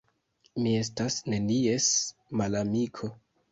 [0.63, 1.91] Mi estas nenies
[2.43, 3.15] malamiko.